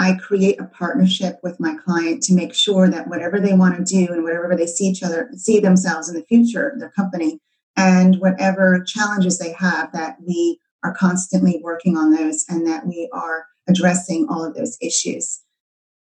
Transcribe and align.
I 0.00 0.14
create 0.14 0.58
a 0.58 0.64
partnership 0.64 1.40
with 1.42 1.60
my 1.60 1.76
client 1.84 2.22
to 2.22 2.34
make 2.34 2.54
sure 2.54 2.88
that 2.88 3.08
whatever 3.08 3.38
they 3.38 3.52
want 3.52 3.76
to 3.76 3.84
do 3.84 4.10
and 4.10 4.24
whatever 4.24 4.56
they 4.56 4.66
see 4.66 4.84
each 4.84 5.02
other, 5.02 5.28
see 5.36 5.60
themselves 5.60 6.08
in 6.08 6.14
the 6.14 6.24
future, 6.24 6.74
their 6.78 6.88
company, 6.88 7.38
and 7.76 8.18
whatever 8.18 8.82
challenges 8.82 9.38
they 9.38 9.52
have, 9.52 9.92
that 9.92 10.16
we 10.26 10.58
are 10.82 10.94
constantly 10.94 11.60
working 11.62 11.98
on 11.98 12.14
those 12.14 12.46
and 12.48 12.66
that 12.66 12.86
we 12.86 13.10
are 13.12 13.44
addressing 13.68 14.26
all 14.30 14.42
of 14.42 14.54
those 14.54 14.78
issues. 14.80 15.42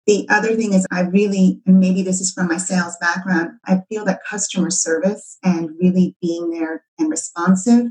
The 0.07 0.27
other 0.27 0.55
thing 0.57 0.73
is, 0.73 0.85
I 0.91 1.03
really, 1.03 1.61
and 1.65 1.79
maybe 1.79 2.01
this 2.01 2.19
is 2.19 2.33
from 2.33 2.49
my 2.49 2.57
sales 2.57 2.97
background, 2.99 3.51
I 3.63 3.81
feel 3.87 4.03
that 4.05 4.25
customer 4.29 4.71
service 4.71 5.37
and 5.41 5.69
really 5.79 6.17
being 6.21 6.49
there 6.51 6.83
and 6.99 7.09
responsive 7.09 7.85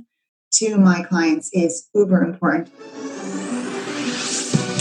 to 0.52 0.76
my 0.76 1.02
clients 1.02 1.48
is 1.54 1.88
uber 1.94 2.22
important. 2.22 2.70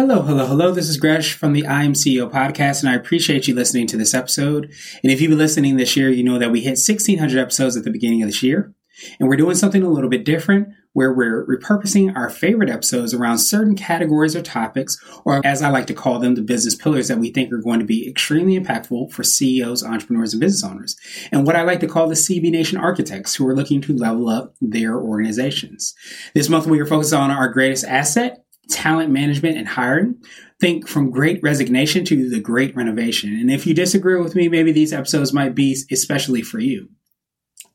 Hello, 0.00 0.22
hello, 0.22 0.46
hello. 0.46 0.72
This 0.72 0.88
is 0.88 0.96
Gresh 0.96 1.34
from 1.34 1.52
the 1.52 1.66
I 1.66 1.84
Am 1.84 1.92
CEO 1.92 2.30
podcast, 2.30 2.80
and 2.80 2.88
I 2.88 2.94
appreciate 2.94 3.46
you 3.46 3.54
listening 3.54 3.86
to 3.88 3.98
this 3.98 4.14
episode. 4.14 4.72
And 5.02 5.12
if 5.12 5.20
you've 5.20 5.28
been 5.28 5.36
listening 5.36 5.76
this 5.76 5.94
year, 5.94 6.08
you 6.08 6.24
know 6.24 6.38
that 6.38 6.50
we 6.50 6.62
hit 6.62 6.78
1,600 6.78 7.38
episodes 7.38 7.76
at 7.76 7.84
the 7.84 7.90
beginning 7.90 8.22
of 8.22 8.28
this 8.30 8.42
year. 8.42 8.74
And 9.18 9.28
we're 9.28 9.36
doing 9.36 9.56
something 9.56 9.82
a 9.82 9.90
little 9.90 10.08
bit 10.08 10.24
different 10.24 10.68
where 10.94 11.12
we're 11.12 11.46
repurposing 11.46 12.16
our 12.16 12.30
favorite 12.30 12.70
episodes 12.70 13.12
around 13.12 13.40
certain 13.40 13.76
categories 13.76 14.34
or 14.34 14.40
topics, 14.40 14.96
or 15.26 15.44
as 15.44 15.60
I 15.60 15.68
like 15.68 15.86
to 15.88 15.94
call 15.94 16.18
them, 16.18 16.34
the 16.34 16.40
business 16.40 16.74
pillars 16.74 17.08
that 17.08 17.18
we 17.18 17.30
think 17.30 17.52
are 17.52 17.58
going 17.58 17.80
to 17.80 17.84
be 17.84 18.08
extremely 18.08 18.58
impactful 18.58 19.12
for 19.12 19.22
CEOs, 19.22 19.84
entrepreneurs, 19.84 20.32
and 20.32 20.40
business 20.40 20.64
owners. 20.64 20.96
And 21.30 21.46
what 21.46 21.56
I 21.56 21.62
like 21.62 21.80
to 21.80 21.86
call 21.86 22.08
the 22.08 22.14
CB 22.14 22.50
Nation 22.50 22.78
architects 22.78 23.34
who 23.34 23.46
are 23.46 23.54
looking 23.54 23.82
to 23.82 23.94
level 23.94 24.30
up 24.30 24.54
their 24.62 24.96
organizations. 24.96 25.94
This 26.32 26.48
month, 26.48 26.66
we 26.66 26.80
are 26.80 26.86
focused 26.86 27.12
on 27.12 27.30
our 27.30 27.48
greatest 27.48 27.84
asset, 27.84 28.46
talent 28.70 29.10
management 29.10 29.56
and 29.58 29.68
hiring. 29.68 30.16
Think 30.60 30.88
from 30.88 31.10
great 31.10 31.42
resignation 31.42 32.04
to 32.06 32.28
the 32.28 32.40
great 32.40 32.76
renovation. 32.76 33.34
And 33.34 33.50
if 33.50 33.66
you 33.66 33.74
disagree 33.74 34.20
with 34.20 34.34
me, 34.34 34.48
maybe 34.48 34.72
these 34.72 34.92
episodes 34.92 35.32
might 35.32 35.54
be 35.54 35.76
especially 35.90 36.42
for 36.42 36.58
you. 36.58 36.88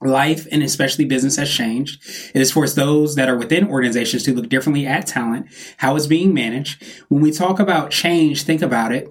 Life 0.01 0.45
and 0.51 0.61
especially 0.61 1.05
business 1.05 1.37
has 1.37 1.49
changed. 1.49 2.03
It 2.35 2.39
has 2.39 2.51
forced 2.51 2.75
those 2.75 3.15
that 3.15 3.29
are 3.29 3.37
within 3.37 3.67
organizations 3.67 4.23
to 4.23 4.33
look 4.33 4.49
differently 4.49 4.85
at 4.85 5.07
talent, 5.07 5.47
how 5.77 5.95
it's 5.95 6.05
being 6.05 6.33
managed. 6.33 6.83
When 7.09 7.21
we 7.21 7.31
talk 7.31 7.59
about 7.59 7.91
change, 7.91 8.43
think 8.43 8.61
about 8.61 8.91
it. 8.91 9.07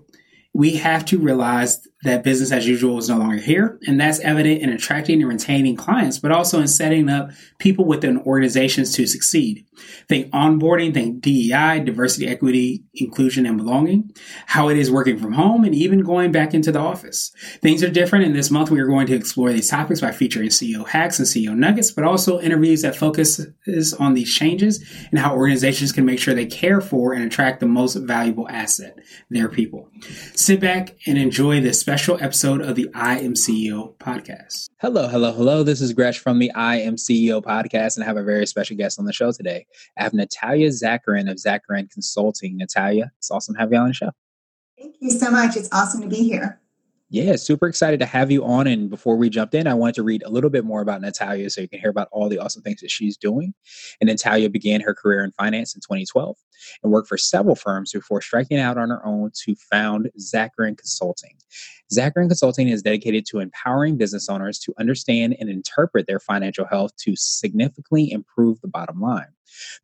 We 0.52 0.76
have 0.76 1.04
to 1.06 1.18
realize 1.18 1.86
that 2.04 2.22
business 2.22 2.52
as 2.52 2.66
usual 2.68 2.98
is 2.98 3.08
no 3.08 3.18
longer 3.18 3.36
here. 3.36 3.78
And 3.86 4.00
that's 4.00 4.20
evident 4.20 4.62
in 4.62 4.70
attracting 4.70 5.20
and 5.20 5.30
retaining 5.30 5.74
clients, 5.76 6.18
but 6.18 6.30
also 6.30 6.60
in 6.60 6.68
setting 6.68 7.08
up 7.08 7.30
people 7.58 7.84
within 7.86 8.18
organizations 8.18 8.94
to 8.94 9.06
succeed. 9.06 9.66
Think 10.08 10.30
onboarding, 10.32 10.94
think 10.94 11.20
DEI, 11.20 11.80
diversity, 11.80 12.28
equity, 12.28 12.84
inclusion, 12.94 13.46
and 13.46 13.56
belonging, 13.56 14.12
how 14.46 14.68
it 14.68 14.76
is 14.76 14.90
working 14.90 15.18
from 15.18 15.32
home, 15.32 15.64
and 15.64 15.74
even 15.74 16.00
going 16.00 16.30
back 16.30 16.54
into 16.54 16.70
the 16.70 16.78
office. 16.78 17.32
Things 17.60 17.82
are 17.82 17.90
different. 17.90 18.24
And 18.24 18.36
this 18.36 18.50
month, 18.50 18.70
we 18.70 18.80
are 18.80 18.86
going 18.86 19.06
to 19.08 19.14
explore 19.14 19.52
these 19.52 19.70
topics 19.70 20.00
by 20.00 20.12
featuring 20.12 20.50
CEO 20.50 20.86
hacks 20.86 21.18
and 21.18 21.26
CEO 21.26 21.56
nuggets, 21.56 21.90
but 21.90 22.04
also 22.04 22.40
interviews 22.40 22.82
that 22.82 22.96
focuses 22.96 23.94
on 23.98 24.14
these 24.14 24.32
changes 24.32 24.84
and 25.10 25.18
how 25.18 25.34
organizations 25.34 25.90
can 25.90 26.04
make 26.04 26.20
sure 26.20 26.34
they 26.34 26.46
care 26.46 26.80
for 26.80 27.12
and 27.12 27.24
attract 27.24 27.60
the 27.60 27.66
most 27.66 27.94
valuable 27.94 28.48
asset, 28.48 28.98
their 29.30 29.48
people. 29.48 29.88
Sit 30.34 30.60
back 30.60 30.96
and 31.06 31.18
enjoy 31.18 31.60
this 31.60 31.80
special 31.80 31.93
special 31.94 32.18
episode 32.20 32.60
of 32.60 32.74
the 32.74 32.90
I 32.92 33.20
Am 33.20 33.34
CEO 33.34 33.96
podcast. 33.98 34.68
Hello, 34.80 35.06
hello, 35.06 35.30
hello. 35.30 35.62
This 35.62 35.80
is 35.80 35.92
Gresh 35.92 36.18
from 36.18 36.40
the 36.40 36.50
I 36.50 36.78
Am 36.78 36.96
CEO 36.96 37.40
podcast, 37.40 37.94
and 37.94 38.02
I 38.02 38.06
have 38.08 38.16
a 38.16 38.24
very 38.24 38.46
special 38.48 38.76
guest 38.76 38.98
on 38.98 39.04
the 39.04 39.12
show 39.12 39.30
today. 39.30 39.64
I 39.96 40.02
have 40.02 40.12
Natalia 40.12 40.70
Zacharin 40.70 41.30
of 41.30 41.36
Zacharin 41.36 41.88
Consulting. 41.88 42.56
Natalia, 42.56 43.12
it's 43.18 43.30
awesome 43.30 43.54
to 43.54 43.60
have 43.60 43.70
you 43.70 43.78
on 43.78 43.86
the 43.86 43.94
show. 43.94 44.10
Thank 44.76 44.96
you 44.98 45.12
so 45.12 45.30
much. 45.30 45.56
It's 45.56 45.68
awesome 45.70 46.00
to 46.00 46.08
be 46.08 46.24
here. 46.24 46.60
Yeah, 47.10 47.36
super 47.36 47.68
excited 47.68 48.00
to 48.00 48.06
have 48.06 48.28
you 48.32 48.44
on. 48.44 48.66
And 48.66 48.90
before 48.90 49.14
we 49.14 49.30
jumped 49.30 49.54
in, 49.54 49.68
I 49.68 49.74
wanted 49.74 49.94
to 49.94 50.02
read 50.02 50.24
a 50.24 50.30
little 50.30 50.50
bit 50.50 50.64
more 50.64 50.80
about 50.80 51.00
Natalia 51.00 51.48
so 51.48 51.60
you 51.60 51.68
can 51.68 51.78
hear 51.78 51.90
about 51.90 52.08
all 52.10 52.28
the 52.28 52.40
awesome 52.40 52.62
things 52.62 52.80
that 52.80 52.90
she's 52.90 53.16
doing. 53.16 53.54
And 54.00 54.08
Natalia 54.08 54.50
began 54.50 54.80
her 54.80 54.94
career 54.94 55.22
in 55.22 55.30
finance 55.30 55.76
in 55.76 55.80
2012 55.80 56.36
and 56.82 56.92
worked 56.92 57.08
for 57.08 57.18
several 57.18 57.54
firms 57.54 57.92
before 57.92 58.20
striking 58.20 58.58
out 58.58 58.78
on 58.78 58.90
her 58.90 59.04
own 59.04 59.30
to 59.44 59.54
found 59.54 60.10
Zacharin 60.18 60.76
Consulting. 60.76 61.36
Zacharin 61.92 62.28
Consulting 62.28 62.68
is 62.68 62.82
dedicated 62.82 63.26
to 63.26 63.40
empowering 63.40 63.96
business 63.96 64.28
owners 64.28 64.58
to 64.60 64.74
understand 64.78 65.36
and 65.38 65.48
interpret 65.48 66.06
their 66.06 66.20
financial 66.20 66.66
health 66.66 66.92
to 66.98 67.14
significantly 67.16 68.10
improve 68.10 68.60
the 68.60 68.68
bottom 68.68 69.00
line. 69.00 69.28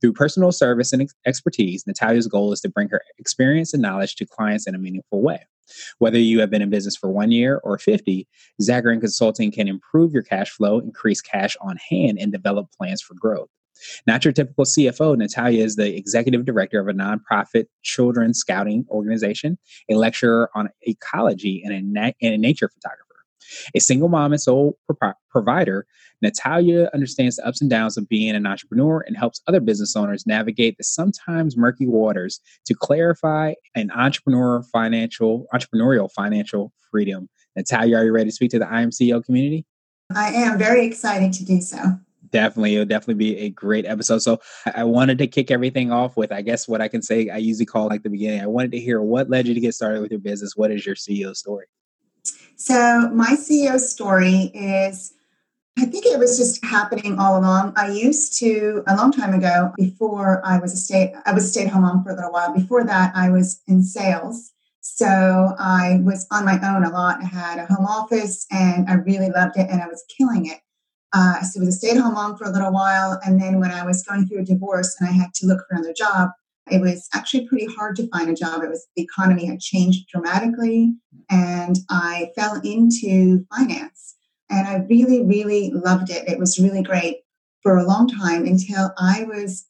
Through 0.00 0.14
personal 0.14 0.52
service 0.52 0.92
and 0.92 1.08
expertise, 1.26 1.86
Natalia's 1.86 2.26
goal 2.26 2.52
is 2.52 2.60
to 2.60 2.68
bring 2.68 2.88
her 2.88 3.02
experience 3.18 3.72
and 3.72 3.82
knowledge 3.82 4.16
to 4.16 4.26
clients 4.26 4.66
in 4.66 4.74
a 4.74 4.78
meaningful 4.78 5.22
way. 5.22 5.44
Whether 5.98 6.18
you 6.18 6.40
have 6.40 6.50
been 6.50 6.62
in 6.62 6.70
business 6.70 6.96
for 6.96 7.10
one 7.10 7.30
year 7.30 7.60
or 7.62 7.78
50, 7.78 8.26
Zacharin 8.60 9.00
Consulting 9.00 9.52
can 9.52 9.68
improve 9.68 10.12
your 10.12 10.22
cash 10.22 10.50
flow, 10.50 10.78
increase 10.78 11.20
cash 11.20 11.56
on 11.60 11.76
hand, 11.76 12.18
and 12.20 12.32
develop 12.32 12.68
plans 12.76 13.02
for 13.02 13.14
growth. 13.14 13.48
Not 14.06 14.24
your 14.24 14.32
typical 14.32 14.64
CFO, 14.64 15.16
Natalia 15.16 15.64
is 15.64 15.76
the 15.76 15.96
executive 15.96 16.44
director 16.44 16.80
of 16.80 16.88
a 16.88 16.92
nonprofit 16.92 17.66
children's 17.82 18.38
scouting 18.38 18.86
organization, 18.90 19.58
a 19.90 19.94
lecturer 19.94 20.50
on 20.54 20.68
ecology, 20.82 21.62
and 21.64 21.74
a, 21.74 21.80
na- 21.82 22.12
and 22.22 22.34
a 22.34 22.38
nature 22.38 22.68
photographer. 22.68 23.06
A 23.74 23.80
single 23.80 24.08
mom 24.08 24.32
and 24.32 24.40
sole 24.40 24.78
pro- 24.86 25.12
provider, 25.30 25.86
Natalia 26.22 26.90
understands 26.92 27.36
the 27.36 27.46
ups 27.46 27.60
and 27.60 27.70
downs 27.70 27.96
of 27.96 28.08
being 28.08 28.34
an 28.34 28.46
entrepreneur 28.46 29.02
and 29.06 29.16
helps 29.16 29.40
other 29.46 29.60
business 29.60 29.96
owners 29.96 30.26
navigate 30.26 30.76
the 30.76 30.84
sometimes 30.84 31.56
murky 31.56 31.86
waters 31.86 32.40
to 32.66 32.74
clarify 32.74 33.54
an 33.74 33.90
entrepreneur 33.92 34.62
financial 34.72 35.46
entrepreneurial 35.54 36.10
financial 36.12 36.72
freedom. 36.90 37.28
Natalia, 37.56 37.96
are 37.96 38.04
you 38.04 38.12
ready 38.12 38.30
to 38.30 38.34
speak 38.34 38.50
to 38.50 38.58
the 38.58 38.68
I 38.68 38.82
Am 38.82 38.90
CEO 38.90 39.24
community? 39.24 39.66
I 40.14 40.28
am 40.32 40.58
very 40.58 40.84
excited 40.86 41.32
to 41.34 41.44
do 41.44 41.60
so. 41.60 41.98
Definitely, 42.32 42.74
it'll 42.74 42.86
definitely 42.86 43.14
be 43.14 43.38
a 43.38 43.50
great 43.50 43.86
episode. 43.86 44.20
So 44.20 44.40
I 44.74 44.84
wanted 44.84 45.18
to 45.18 45.26
kick 45.26 45.50
everything 45.50 45.90
off 45.90 46.16
with, 46.16 46.30
I 46.30 46.42
guess, 46.42 46.68
what 46.68 46.80
I 46.80 46.88
can 46.88 47.02
say. 47.02 47.28
I 47.28 47.38
usually 47.38 47.66
call 47.66 47.88
like 47.88 48.02
the 48.02 48.10
beginning. 48.10 48.40
I 48.40 48.46
wanted 48.46 48.72
to 48.72 48.78
hear 48.78 49.02
what 49.02 49.28
led 49.28 49.48
you 49.48 49.54
to 49.54 49.60
get 49.60 49.74
started 49.74 50.00
with 50.00 50.10
your 50.12 50.20
business. 50.20 50.56
What 50.56 50.70
is 50.70 50.86
your 50.86 50.94
CEO 50.94 51.34
story? 51.34 51.66
So 52.56 53.10
my 53.12 53.36
CEO 53.36 53.80
story 53.80 54.50
is 54.54 55.14
I 55.78 55.86
think 55.86 56.04
it 56.04 56.18
was 56.18 56.36
just 56.36 56.62
happening 56.64 57.18
all 57.18 57.38
along. 57.38 57.72
I 57.76 57.90
used 57.90 58.38
to 58.40 58.82
a 58.86 58.96
long 58.96 59.12
time 59.12 59.32
ago 59.32 59.72
before 59.76 60.42
I 60.44 60.58
was 60.58 60.72
a 60.74 60.76
state 60.76 61.14
I 61.24 61.32
was 61.32 61.46
a 61.46 61.48
stay-at-home 61.48 61.82
mom 61.82 62.04
for 62.04 62.10
a 62.10 62.14
little 62.14 62.32
while. 62.32 62.52
Before 62.52 62.84
that, 62.84 63.12
I 63.14 63.30
was 63.30 63.62
in 63.66 63.82
sales. 63.82 64.52
So 64.82 65.06
I 65.58 66.00
was 66.02 66.26
on 66.30 66.44
my 66.44 66.60
own 66.62 66.84
a 66.84 66.90
lot. 66.90 67.22
I 67.22 67.26
had 67.26 67.58
a 67.58 67.66
home 67.66 67.86
office 67.86 68.46
and 68.50 68.88
I 68.88 68.94
really 68.94 69.30
loved 69.30 69.56
it 69.56 69.70
and 69.70 69.80
I 69.80 69.86
was 69.86 70.04
killing 70.16 70.46
it. 70.46 70.58
Uh, 71.12 71.42
so 71.42 71.60
I 71.60 71.64
was 71.64 71.74
a 71.74 71.78
stay-at-home 71.78 72.14
mom 72.14 72.36
for 72.36 72.44
a 72.44 72.52
little 72.52 72.72
while, 72.72 73.18
and 73.24 73.40
then 73.40 73.58
when 73.58 73.72
I 73.72 73.84
was 73.84 74.02
going 74.02 74.26
through 74.26 74.40
a 74.40 74.44
divorce 74.44 74.94
and 75.00 75.08
I 75.08 75.12
had 75.12 75.34
to 75.34 75.46
look 75.46 75.66
for 75.68 75.74
another 75.74 75.92
job, 75.92 76.30
it 76.70 76.80
was 76.80 77.08
actually 77.14 77.48
pretty 77.48 77.66
hard 77.66 77.96
to 77.96 78.08
find 78.08 78.30
a 78.30 78.34
job. 78.34 78.62
It 78.62 78.70
was 78.70 78.86
the 78.94 79.02
economy 79.02 79.46
had 79.46 79.60
changed 79.60 80.08
dramatically, 80.08 80.94
and 81.28 81.76
I 81.88 82.30
fell 82.36 82.60
into 82.62 83.44
finance. 83.54 84.14
And 84.48 84.66
I 84.66 84.84
really, 84.88 85.24
really 85.24 85.70
loved 85.70 86.10
it. 86.10 86.28
It 86.28 86.38
was 86.38 86.58
really 86.58 86.82
great 86.82 87.18
for 87.62 87.76
a 87.76 87.86
long 87.86 88.08
time 88.08 88.46
until 88.46 88.92
I 88.98 89.24
was 89.24 89.66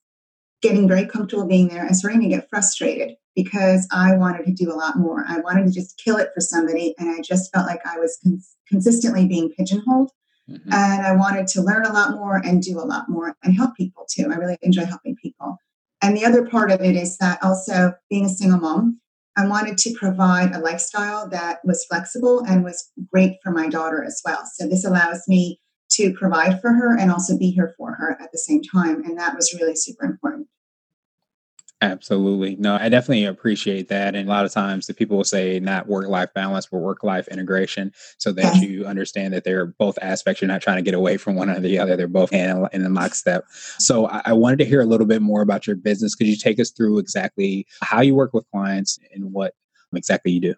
getting 0.63 0.89
very 0.89 1.07
comfortable 1.07 1.47
being 1.47 1.69
there 1.69 1.85
and 1.85 1.97
starting 1.97 2.21
to 2.23 2.29
get 2.29 2.49
frustrated 2.51 3.17
because 3.35 3.87
I 3.93 4.15
wanted 4.17 4.45
to 4.47 4.53
do 4.53 4.73
a 4.73 4.77
lot 4.77 4.99
more. 4.99 5.25
I 5.27 5.41
wanted 5.41 5.67
to 5.67 5.73
just 5.73 6.01
kill 6.03 6.17
it 6.17 6.31
for 6.35 6.41
somebody, 6.41 6.95
and 6.99 7.09
I 7.09 7.23
just 7.23 7.53
felt 7.53 7.67
like 7.67 7.81
I 7.87 7.99
was 7.99 8.19
cons- 8.23 8.57
consistently 8.69 9.27
being 9.27 9.51
pigeonholed. 9.51 10.11
Mm-hmm. 10.51 10.73
And 10.73 11.07
I 11.07 11.13
wanted 11.15 11.47
to 11.49 11.63
learn 11.63 11.87
a 11.87 11.93
lot 11.93 12.13
more 12.13 12.37
and 12.37 12.63
do 12.63 12.79
a 12.79 12.83
lot 12.83 13.09
more 13.09 13.37
and 13.43 13.55
help 13.55 13.77
people 13.77 14.07
too. 14.11 14.31
I 14.31 14.37
really 14.37 14.59
enjoy 14.63 14.85
helping 14.85 15.17
people. 15.17 15.57
And 16.03 16.17
the 16.17 16.25
other 16.25 16.47
part 16.47 16.71
of 16.71 16.81
it 16.81 16.97
is 16.97 17.19
that 17.19 17.43
also 17.43 17.93
being 18.09 18.25
a 18.25 18.31
single 18.31 18.59
mom, 18.59 19.01
I 19.37 19.47
wanted 19.47 19.79
to 19.79 19.95
provide 19.99 20.53
a 20.53 20.59
lifestyle 20.59 21.29
that 21.29 21.61
was 21.65 21.85
flexible 21.85 22.45
and 22.47 22.65
was 22.65 22.91
great 23.13 23.37
for 23.43 23.53
my 23.53 23.69
daughter 23.69 24.03
as 24.03 24.21
well. 24.25 24.43
So 24.55 24.67
this 24.67 24.85
allows 24.85 25.23
me 25.29 25.61
to 25.93 26.13
provide 26.15 26.61
for 26.61 26.73
her 26.73 26.97
and 26.97 27.11
also 27.11 27.39
be 27.39 27.51
here 27.51 27.75
for 27.77 27.95
her 27.95 28.17
at 28.21 28.33
the 28.33 28.39
same 28.39 28.63
time. 28.63 29.05
And 29.05 29.19
that 29.19 29.37
was 29.37 29.55
really 29.55 29.77
super 29.77 30.05
important. 30.05 30.49
Absolutely. 31.83 32.57
No, 32.57 32.77
I 32.77 32.91
definitely 32.91 33.25
appreciate 33.25 33.89
that. 33.89 34.15
And 34.15 34.29
a 34.29 34.31
lot 34.31 34.45
of 34.45 34.53
times 34.53 34.87
the 34.87 34.93
people 34.93 35.17
will 35.17 35.25
say 35.25 35.59
not 35.61 35.87
work 35.87 36.09
life 36.09 36.29
balance, 36.35 36.67
but 36.67 36.79
work 36.79 37.03
life 37.03 37.27
integration 37.29 37.93
so 38.19 38.33
that 38.33 38.57
yes. 38.57 38.63
you 38.63 38.85
understand 38.85 39.33
that 39.33 39.45
they're 39.45 39.65
both 39.65 39.99
aspects. 40.03 40.43
You're 40.43 40.49
not 40.49 40.61
trying 40.61 40.77
to 40.77 40.83
get 40.83 40.93
away 40.93 41.17
from 41.17 41.37
one 41.37 41.49
or 41.49 41.59
the 41.59 41.79
other. 41.79 41.97
They're 41.97 42.07
both 42.07 42.35
in, 42.35 42.67
in 42.75 42.83
the 42.83 42.91
lockstep. 42.91 43.45
So 43.79 44.09
I, 44.09 44.21
I 44.27 44.33
wanted 44.35 44.59
to 44.59 44.67
hear 44.67 44.83
a 44.83 44.85
little 44.85 45.07
bit 45.07 45.23
more 45.23 45.41
about 45.41 45.67
your 45.67 45.77
business. 45.77 46.15
Could 46.15 46.27
you 46.27 46.37
take 46.37 46.61
us 46.61 46.71
through 46.71 46.99
exactly 46.99 47.67
how 47.81 48.03
you 48.03 48.15
work 48.15 48.35
with 48.35 48.45
clients 48.51 48.99
and 49.15 49.33
what 49.33 49.55
exactly 49.95 50.33
you 50.33 50.41
do? 50.41 50.55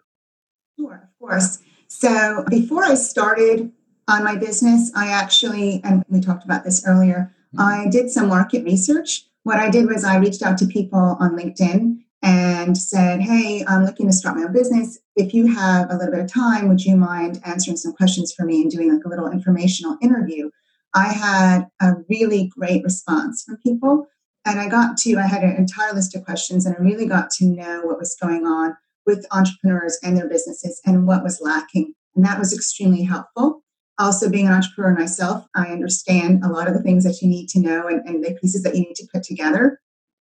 Sure, 0.77 1.09
of 1.09 1.19
course. 1.19 1.59
So 1.87 2.43
before 2.49 2.83
I 2.83 2.95
started 2.95 3.71
on 4.09 4.25
my 4.25 4.35
business, 4.35 4.91
I 4.93 5.07
actually, 5.07 5.79
and 5.85 6.03
we 6.09 6.19
talked 6.19 6.43
about 6.43 6.65
this 6.65 6.85
earlier, 6.85 7.33
mm-hmm. 7.55 7.61
I 7.61 7.89
did 7.89 8.09
some 8.09 8.27
market 8.27 8.65
research 8.65 9.25
what 9.43 9.59
I 9.59 9.69
did 9.69 9.87
was 9.87 10.03
I 10.03 10.17
reached 10.17 10.41
out 10.41 10.57
to 10.59 10.65
people 10.65 11.17
on 11.19 11.37
LinkedIn 11.37 11.99
and 12.21 12.77
said, 12.77 13.21
Hey, 13.21 13.63
I'm 13.67 13.85
looking 13.85 14.07
to 14.07 14.13
start 14.13 14.37
my 14.37 14.43
own 14.43 14.53
business. 14.53 14.97
If 15.15 15.33
you 15.33 15.47
have 15.47 15.89
a 15.89 15.95
little 15.97 16.11
bit 16.11 16.23
of 16.23 16.31
time, 16.31 16.69
would 16.69 16.83
you 16.83 16.95
mind 16.95 17.41
answering 17.45 17.77
some 17.77 17.93
questions 17.93 18.33
for 18.33 18.45
me 18.45 18.61
and 18.61 18.71
doing 18.71 18.91
like 18.93 19.03
a 19.05 19.09
little 19.09 19.29
informational 19.29 19.97
interview? 20.01 20.49
I 20.95 21.07
had 21.07 21.67
a 21.81 21.95
really 22.09 22.49
great 22.57 22.83
response 22.83 23.43
from 23.43 23.57
people. 23.57 24.07
And 24.45 24.59
I 24.59 24.67
got 24.69 24.97
to, 24.97 25.17
I 25.17 25.27
had 25.27 25.43
an 25.43 25.55
entire 25.55 25.93
list 25.93 26.15
of 26.15 26.25
questions 26.25 26.65
and 26.65 26.75
I 26.75 26.79
really 26.79 27.05
got 27.05 27.29
to 27.31 27.45
know 27.45 27.81
what 27.83 27.99
was 27.99 28.15
going 28.21 28.45
on 28.45 28.75
with 29.05 29.25
entrepreneurs 29.31 29.97
and 30.03 30.17
their 30.17 30.29
businesses 30.29 30.81
and 30.85 31.07
what 31.07 31.23
was 31.23 31.41
lacking. 31.41 31.93
And 32.15 32.25
that 32.25 32.39
was 32.39 32.53
extremely 32.53 33.03
helpful 33.03 33.62
also 33.99 34.29
being 34.29 34.47
an 34.47 34.53
entrepreneur 34.53 34.97
myself, 34.97 35.45
I 35.55 35.67
understand 35.67 36.43
a 36.43 36.49
lot 36.49 36.67
of 36.67 36.73
the 36.73 36.81
things 36.81 37.03
that 37.03 37.21
you 37.21 37.27
need 37.27 37.47
to 37.49 37.59
know 37.59 37.87
and, 37.87 38.07
and 38.07 38.23
the 38.23 38.37
pieces 38.41 38.63
that 38.63 38.75
you 38.75 38.81
need 38.81 38.95
to 38.95 39.07
put 39.13 39.23
together. 39.23 39.79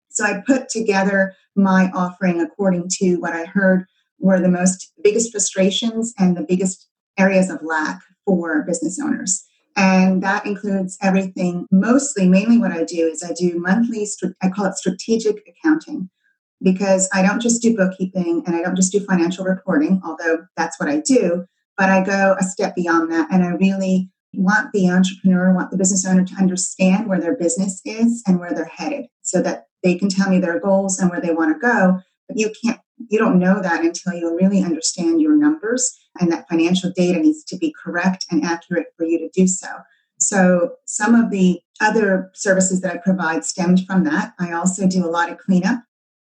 So 0.10 0.26
I 0.26 0.44
put 0.46 0.70
together 0.70 1.34
my 1.56 1.90
offering 1.94 2.42
according 2.42 2.90
to 3.00 3.16
what 3.18 3.34
I 3.34 3.46
heard 3.46 3.86
were 4.20 4.40
the 4.40 4.50
most 4.50 4.92
biggest 5.04 5.32
frustrations 5.32 6.14
and 6.18 6.36
the 6.36 6.46
biggest 6.48 6.88
areas 7.18 7.50
of 7.50 7.64
lack 7.64 8.02
for 8.26 8.64
business 8.64 9.00
owners. 9.02 9.44
And 9.76 10.22
that 10.22 10.46
includes 10.46 10.98
everything. 11.02 11.66
Mostly, 11.72 12.28
mainly 12.28 12.58
what 12.58 12.72
I 12.72 12.84
do 12.84 13.08
is 13.08 13.24
I 13.24 13.34
do 13.34 13.58
monthly, 13.58 14.08
I 14.42 14.50
call 14.50 14.66
it 14.66 14.76
strategic 14.76 15.42
accounting 15.48 16.10
because 16.62 17.10
I 17.14 17.22
don't 17.22 17.42
just 17.42 17.62
do 17.62 17.76
bookkeeping 17.76 18.44
and 18.46 18.56
I 18.56 18.62
don't 18.62 18.76
just 18.76 18.92
do 18.92 19.00
financial 19.06 19.46
reporting, 19.46 20.02
although 20.04 20.46
that's 20.58 20.80
what 20.80 20.90
I 20.90 21.00
do. 21.00 21.46
But 21.82 21.90
I 21.90 22.04
go 22.04 22.36
a 22.40 22.44
step 22.44 22.76
beyond 22.76 23.12
that 23.12 23.28
and 23.32 23.44
I 23.44 23.48
really 23.48 24.08
want 24.36 24.72
the 24.72 24.88
entrepreneur, 24.88 25.52
want 25.52 25.72
the 25.72 25.78
business 25.78 26.06
owner 26.06 26.24
to 26.24 26.36
understand 26.36 27.08
where 27.08 27.20
their 27.20 27.36
business 27.36 27.82
is 27.86 28.22
and 28.28 28.40
where 28.40 28.54
they're 28.54 28.66
headed 28.66 29.08
so 29.24 29.42
that 29.42 29.66
they 29.82 29.96
can 29.96 30.08
tell 30.08 30.30
me 30.30 30.38
their 30.38 30.60
goals 30.60 31.00
and 31.00 31.10
where 31.10 31.20
they 31.20 31.34
want 31.34 31.56
to 31.56 31.60
go. 31.60 32.00
But 32.28 32.38
you 32.38 32.54
can't, 32.64 32.80
you 33.10 33.18
don't 33.18 33.40
know 33.40 33.64
that 33.64 33.84
until 33.84 34.14
you 34.14 34.38
really 34.38 34.62
understand 34.62 35.22
your 35.22 35.36
numbers 35.36 35.92
and 36.20 36.32
that 36.32 36.48
financial 36.48 36.92
data 36.96 37.20
needs 37.20 37.44
to 37.46 37.58
be 37.58 37.74
correct 37.84 38.28
and 38.30 38.46
accurate 38.46 38.94
for 38.96 39.08
you 39.08 39.18
to 39.18 39.30
do 39.34 39.48
so. 39.48 39.70
So 40.20 40.74
some 40.86 41.16
of 41.16 41.32
the 41.32 41.62
other 41.80 42.30
services 42.36 42.82
that 42.82 42.94
I 42.94 42.98
provide 42.98 43.44
stemmed 43.44 43.88
from 43.88 44.04
that. 44.04 44.34
I 44.40 44.52
also 44.52 44.88
do 44.88 45.04
a 45.04 45.10
lot 45.10 45.32
of 45.32 45.40
cleanup 45.40 45.82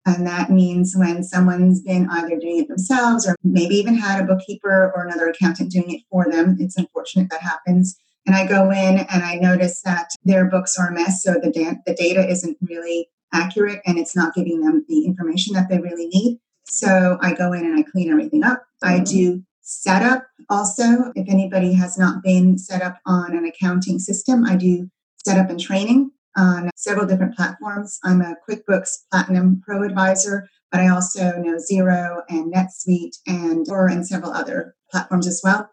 and 0.06 0.26
that 0.28 0.52
means 0.52 0.94
when 0.96 1.24
someone's 1.24 1.82
been 1.82 2.08
either 2.10 2.38
doing 2.38 2.60
it 2.60 2.68
themselves 2.68 3.28
or 3.28 3.36
maybe 3.44 3.76
even 3.76 3.96
had 3.96 4.22
a 4.22 4.28
bookkeeper 4.28 4.92
or 4.96 5.04
another 5.04 5.30
accountant 5.30 5.72
doing 5.72 5.92
it 5.92 6.02
for 6.12 6.30
them. 6.30 6.58
It's 6.60 6.78
unfortunate 6.78 7.30
that 7.32 7.42
happens. 7.42 7.98
And 8.28 8.36
I 8.36 8.46
go 8.46 8.70
in 8.70 9.00
and 9.00 9.24
I 9.24 9.36
notice 9.36 9.82
that 9.82 10.10
their 10.24 10.46
books 10.46 10.78
are 10.78 10.90
a 10.90 10.94
mess. 10.94 11.24
So 11.24 11.34
the, 11.34 11.52
da- 11.52 11.80
the 11.86 11.96
data 11.96 12.28
isn't 12.28 12.58
really 12.62 13.08
accurate 13.34 13.82
and 13.86 13.98
it's 13.98 14.16
not 14.16 14.36
giving 14.36 14.62
them 14.62 14.86
the 14.88 15.06
information 15.06 15.54
that 15.56 15.70
they 15.70 15.80
really 15.80 16.08
need. 16.08 16.40
So 16.66 17.18
I 17.22 17.34
go 17.34 17.54
in 17.54 17.66
and 17.66 17.78
I 17.78 17.84
clean 17.84 18.12
everything 18.12 18.44
up. 18.44 18.64
I 18.84 18.96
mm-hmm. 18.96 19.04
do 19.04 19.44
setup 19.62 20.28
also. 20.50 21.12
If 21.16 21.28
anybody 21.30 21.74
has 21.74 21.98
not 21.98 22.24
been 22.24 22.58
set 22.58 22.82
up 22.82 23.00
on 23.06 23.36
an 23.36 23.46
accounting 23.46 24.00
system, 24.00 24.46
I 24.46 24.56
do 24.56 24.90
setup 25.24 25.50
and 25.50 25.60
training 25.60 26.12
on 26.36 26.70
several 26.76 27.06
different 27.06 27.36
platforms. 27.36 28.00
I'm 28.04 28.22
a 28.22 28.36
QuickBooks 28.48 28.90
Platinum 29.12 29.62
Pro 29.66 29.84
advisor, 29.84 30.48
but 30.72 30.82
I 30.82 30.90
also 30.90 31.38
know 31.38 31.58
Xero 31.58 32.22
and 32.30 32.54
NetSuite 32.54 33.18
and 33.28 33.66
or 33.70 33.88
and 33.88 34.06
several 34.06 34.32
other 34.32 34.76
platforms 34.92 35.28
as 35.28 35.42
well. 35.44 35.70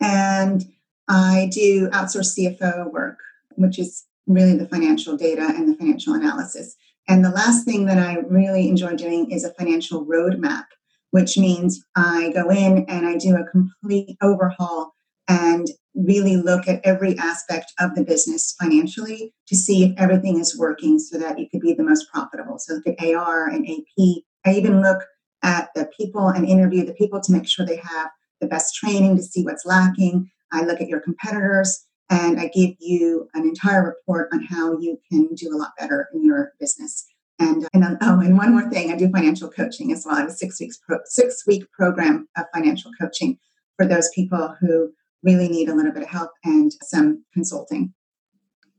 And 0.00 0.64
I 1.08 1.50
do 1.52 1.88
outsource 1.88 2.38
CFO 2.38 2.90
work, 2.92 3.18
which 3.56 3.78
is 3.78 4.04
really 4.26 4.56
the 4.56 4.68
financial 4.68 5.16
data 5.16 5.42
and 5.42 5.68
the 5.68 5.76
financial 5.76 6.14
analysis. 6.14 6.74
And 7.08 7.24
the 7.24 7.30
last 7.30 7.64
thing 7.64 7.86
that 7.86 7.98
I 7.98 8.18
really 8.28 8.68
enjoy 8.68 8.94
doing 8.94 9.30
is 9.30 9.44
a 9.44 9.52
financial 9.54 10.06
roadmap, 10.06 10.64
which 11.10 11.36
means 11.36 11.84
I 11.96 12.30
go 12.32 12.48
in 12.50 12.84
and 12.88 13.06
I 13.06 13.16
do 13.16 13.36
a 13.36 13.44
complete 13.44 14.16
overhaul 14.22 14.94
and 15.28 15.68
really 15.94 16.36
look 16.36 16.66
at 16.68 16.80
every 16.84 17.16
aspect 17.18 17.72
of 17.78 17.94
the 17.94 18.04
business 18.04 18.54
financially 18.60 19.34
to 19.46 19.56
see 19.56 19.84
if 19.84 19.92
everything 19.98 20.38
is 20.38 20.58
working 20.58 20.98
so 20.98 21.18
that 21.18 21.38
it 21.38 21.50
could 21.50 21.60
be 21.60 21.74
the 21.74 21.82
most 21.82 22.06
profitable. 22.12 22.58
So 22.58 22.80
the 22.84 23.14
AR 23.14 23.48
and 23.48 23.68
AP. 23.68 24.22
I 24.44 24.54
even 24.54 24.82
look 24.82 25.04
at 25.42 25.68
the 25.74 25.88
people 25.96 26.28
and 26.28 26.46
interview 26.46 26.84
the 26.84 26.94
people 26.94 27.20
to 27.20 27.32
make 27.32 27.48
sure 27.48 27.66
they 27.66 27.76
have 27.76 28.10
the 28.40 28.46
best 28.46 28.74
training 28.74 29.16
to 29.16 29.22
see 29.22 29.44
what's 29.44 29.66
lacking. 29.66 30.30
I 30.52 30.62
look 30.62 30.80
at 30.80 30.88
your 30.88 31.00
competitors 31.00 31.84
and 32.10 32.40
I 32.40 32.48
give 32.48 32.74
you 32.78 33.28
an 33.34 33.44
entire 33.44 33.84
report 33.84 34.28
on 34.32 34.42
how 34.42 34.78
you 34.78 34.98
can 35.10 35.34
do 35.34 35.54
a 35.54 35.56
lot 35.56 35.70
better 35.78 36.08
in 36.12 36.24
your 36.24 36.52
business. 36.60 37.06
And, 37.38 37.64
uh, 37.64 37.68
and 37.72 37.98
oh, 38.02 38.20
and 38.20 38.36
one 38.36 38.52
more 38.52 38.68
thing, 38.70 38.92
I 38.92 38.96
do 38.96 39.10
financial 39.10 39.50
coaching 39.50 39.92
as 39.92 40.04
well. 40.04 40.16
I 40.16 40.20
have 40.20 40.28
a 40.28 40.32
six 40.32 40.60
weeks 40.60 40.78
pro, 40.86 40.98
six 41.06 41.46
week 41.46 41.64
program 41.72 42.28
of 42.36 42.44
financial 42.54 42.90
coaching 43.00 43.38
for 43.76 43.86
those 43.86 44.10
people 44.14 44.54
who 44.60 44.92
really 45.22 45.48
need 45.48 45.68
a 45.68 45.74
little 45.74 45.92
bit 45.92 46.02
of 46.02 46.08
help 46.08 46.30
and 46.44 46.72
some 46.82 47.24
consulting. 47.32 47.92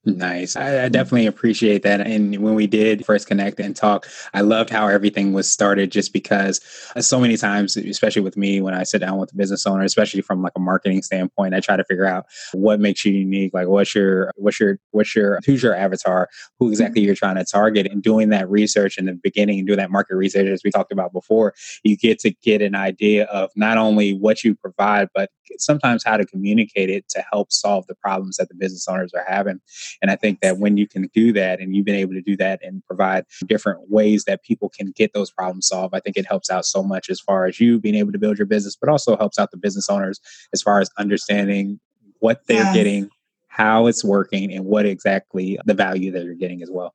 Nice. 0.05 0.57
I, 0.57 0.83
I, 0.83 0.89
definitely 0.89 1.27
appreciate 1.27 1.81
that. 1.83 2.01
And 2.01 2.35
when 2.39 2.55
we 2.55 2.67
did 2.67 3.05
first 3.05 3.25
connect 3.25 3.57
and 3.61 3.73
talk, 3.73 4.05
I 4.33 4.41
loved 4.41 4.69
how 4.69 4.89
everything 4.89 5.31
was 5.31 5.49
started 5.49 5.93
just 5.93 6.11
because 6.11 6.59
uh, 6.97 7.01
so 7.01 7.21
many 7.21 7.37
times, 7.37 7.77
especially 7.77 8.21
with 8.21 8.35
me, 8.35 8.59
when 8.59 8.73
I 8.73 8.83
sit 8.83 8.99
down 8.99 9.17
with 9.17 9.31
a 9.31 9.35
business 9.37 9.65
owner, 9.65 9.83
especially 9.83 10.19
from 10.19 10.41
like 10.41 10.51
a 10.57 10.59
marketing 10.59 11.03
standpoint, 11.03 11.53
I 11.53 11.61
try 11.61 11.77
to 11.77 11.85
figure 11.85 12.05
out 12.05 12.25
what 12.51 12.81
makes 12.81 13.05
you 13.05 13.13
unique. 13.13 13.53
Like 13.53 13.69
what's 13.69 13.95
your, 13.95 14.33
what's 14.35 14.59
your, 14.59 14.77
what's 14.91 15.15
your, 15.15 15.39
who's 15.45 15.63
your 15.63 15.73
avatar, 15.73 16.27
who 16.59 16.67
exactly 16.67 16.99
mm-hmm. 16.99 17.05
you're 17.05 17.15
trying 17.15 17.35
to 17.35 17.45
target 17.45 17.87
and 17.87 18.03
doing 18.03 18.27
that 18.29 18.49
research 18.49 18.97
in 18.97 19.05
the 19.05 19.13
beginning 19.13 19.59
and 19.59 19.67
doing 19.67 19.79
that 19.79 19.91
market 19.91 20.17
research, 20.17 20.47
as 20.47 20.63
we 20.65 20.71
talked 20.71 20.91
about 20.91 21.13
before, 21.13 21.53
you 21.83 21.95
get 21.95 22.19
to 22.19 22.31
get 22.43 22.61
an 22.61 22.75
idea 22.75 23.23
of 23.25 23.51
not 23.55 23.77
only 23.77 24.13
what 24.13 24.43
you 24.43 24.53
provide, 24.53 25.07
but 25.15 25.29
sometimes 25.57 26.03
how 26.03 26.17
to 26.17 26.25
communicate 26.25 26.89
it 26.89 27.07
to 27.09 27.23
help 27.31 27.51
solve 27.51 27.87
the 27.87 27.95
problems 27.95 28.37
that 28.37 28.49
the 28.49 28.55
business 28.55 28.87
owners 28.87 29.13
are 29.13 29.25
having. 29.27 29.59
And 30.01 30.11
I 30.11 30.15
think 30.15 30.41
that 30.41 30.57
when 30.57 30.77
you 30.77 30.87
can 30.87 31.09
do 31.13 31.31
that 31.33 31.59
and 31.59 31.75
you've 31.75 31.85
been 31.85 31.95
able 31.95 32.13
to 32.13 32.21
do 32.21 32.35
that 32.37 32.59
and 32.63 32.83
provide 32.85 33.25
different 33.47 33.89
ways 33.89 34.25
that 34.25 34.43
people 34.43 34.69
can 34.69 34.91
get 34.91 35.13
those 35.13 35.31
problems 35.31 35.67
solved, 35.67 35.95
I 35.95 35.99
think 35.99 36.17
it 36.17 36.25
helps 36.25 36.49
out 36.49 36.65
so 36.65 36.83
much 36.83 37.09
as 37.09 37.19
far 37.19 37.45
as 37.45 37.59
you 37.59 37.79
being 37.79 37.95
able 37.95 38.11
to 38.11 38.19
build 38.19 38.37
your 38.37 38.47
business, 38.47 38.75
but 38.75 38.89
also 38.89 39.17
helps 39.17 39.39
out 39.39 39.51
the 39.51 39.57
business 39.57 39.89
owners 39.89 40.19
as 40.53 40.61
far 40.61 40.79
as 40.79 40.89
understanding 40.97 41.79
what 42.19 42.45
they're 42.47 42.57
yes. 42.57 42.75
getting, 42.75 43.09
how 43.47 43.87
it's 43.87 44.03
working, 44.03 44.53
and 44.53 44.65
what 44.65 44.85
exactly 44.85 45.59
the 45.65 45.73
value 45.73 46.11
that 46.11 46.23
you're 46.23 46.35
getting 46.35 46.63
as 46.63 46.71
well. 46.71 46.93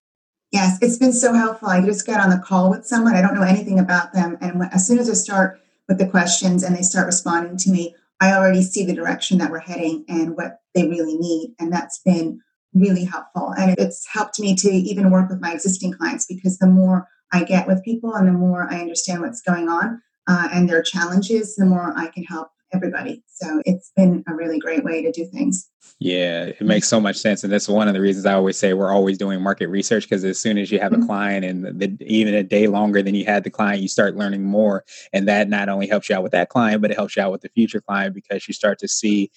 Yes, 0.50 0.78
it's 0.80 0.96
been 0.96 1.12
so 1.12 1.34
helpful. 1.34 1.68
I 1.68 1.84
just 1.84 2.06
got 2.06 2.20
on 2.20 2.30
the 2.30 2.38
call 2.38 2.70
with 2.70 2.86
someone. 2.86 3.14
I 3.14 3.20
don't 3.20 3.34
know 3.34 3.42
anything 3.42 3.78
about 3.78 4.14
them. 4.14 4.38
And 4.40 4.62
as 4.72 4.86
soon 4.86 4.98
as 4.98 5.10
I 5.10 5.12
start 5.12 5.60
with 5.88 5.98
the 5.98 6.08
questions 6.08 6.62
and 6.62 6.74
they 6.74 6.82
start 6.82 7.06
responding 7.06 7.58
to 7.58 7.70
me, 7.70 7.94
I 8.20 8.32
already 8.32 8.62
see 8.62 8.84
the 8.84 8.94
direction 8.94 9.38
that 9.38 9.50
we're 9.50 9.60
heading 9.60 10.04
and 10.08 10.36
what 10.36 10.60
they 10.74 10.88
really 10.88 11.16
need. 11.16 11.54
And 11.58 11.72
that's 11.72 11.98
been 11.98 12.40
really 12.74 13.04
helpful. 13.04 13.54
And 13.58 13.74
it's 13.78 14.06
helped 14.06 14.38
me 14.38 14.54
to 14.56 14.70
even 14.70 15.10
work 15.10 15.30
with 15.30 15.40
my 15.40 15.52
existing 15.52 15.92
clients 15.94 16.26
because 16.26 16.58
the 16.58 16.66
more 16.66 17.08
I 17.32 17.44
get 17.44 17.66
with 17.66 17.84
people 17.84 18.14
and 18.14 18.26
the 18.26 18.32
more 18.32 18.70
I 18.70 18.80
understand 18.80 19.22
what's 19.22 19.42
going 19.42 19.68
on 19.68 20.00
uh, 20.26 20.48
and 20.52 20.68
their 20.68 20.82
challenges, 20.82 21.56
the 21.56 21.66
more 21.66 21.92
I 21.96 22.08
can 22.08 22.24
help 22.24 22.48
everybody. 22.72 23.22
So 23.26 23.62
it's 23.64 23.92
been 23.96 24.22
a 24.28 24.34
really 24.34 24.58
great 24.58 24.84
way 24.84 25.02
to 25.02 25.10
do 25.10 25.24
things. 25.26 25.70
Yeah, 26.00 26.44
it 26.44 26.60
makes 26.60 26.86
so 26.86 27.00
much 27.00 27.16
sense. 27.16 27.42
And 27.42 27.52
that's 27.52 27.68
one 27.68 27.88
of 27.88 27.94
the 27.94 28.00
reasons 28.00 28.26
I 28.26 28.34
always 28.34 28.56
say 28.56 28.72
we're 28.72 28.92
always 28.92 29.18
doing 29.18 29.40
market 29.40 29.68
research 29.68 30.04
because 30.04 30.22
as 30.22 30.38
soon 30.38 30.58
as 30.58 30.70
you 30.70 30.78
have 30.78 30.92
mm-hmm. 30.92 31.02
a 31.02 31.06
client 31.06 31.44
and 31.44 31.80
the, 31.80 31.96
even 32.06 32.34
a 32.34 32.42
day 32.42 32.68
longer 32.68 33.02
than 33.02 33.14
you 33.14 33.24
had 33.24 33.42
the 33.42 33.50
client, 33.50 33.82
you 33.82 33.88
start 33.88 34.16
learning 34.16 34.44
more. 34.44 34.84
And 35.12 35.26
that 35.26 35.48
not 35.48 35.68
only 35.68 35.88
helps 35.88 36.08
you 36.08 36.14
out 36.14 36.22
with 36.22 36.32
that 36.32 36.50
client, 36.50 36.82
but 36.82 36.90
it 36.90 36.96
helps 36.96 37.16
you 37.16 37.22
out 37.22 37.32
with 37.32 37.40
the 37.40 37.48
future 37.48 37.80
client 37.80 38.14
because 38.14 38.46
you 38.46 38.54
start 38.54 38.78
to 38.80 38.88
see 38.88 39.30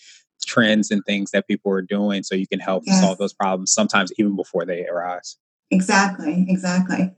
trends 0.46 0.92
and 0.92 1.04
things 1.06 1.32
that 1.32 1.48
people 1.48 1.72
are 1.72 1.82
doing 1.82 2.24
so 2.24 2.36
you 2.36 2.48
can 2.48 2.60
help 2.60 2.84
yes. 2.86 3.02
solve 3.02 3.18
those 3.18 3.34
problems 3.34 3.72
sometimes 3.72 4.12
even 4.18 4.36
before 4.36 4.66
they 4.66 4.86
arise. 4.88 5.38
Exactly, 5.70 6.46
exactly. 6.50 7.14